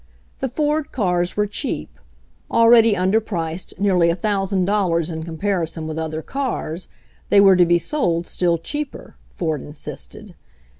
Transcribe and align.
The 0.39 0.49
Ford 0.49 0.91
cars 0.91 1.37
were 1.37 1.45
cheap. 1.45 1.99
Already 2.49 2.97
under 2.97 3.21
priced 3.21 3.79
nearly 3.79 4.09
a 4.09 4.15
thousand 4.15 4.65
dollars 4.65 5.11
in 5.11 5.21
comparison 5.23 5.85
with 5.85 5.99
other 5.99 6.23
cars, 6.23 6.87
they 7.29 7.39
were 7.39 7.55
to 7.55 7.67
be 7.67 7.77
sold 7.77 8.25
still 8.25 8.57
cheaper, 8.57 9.15
Ford 9.29 9.61
insisted. 9.61 10.33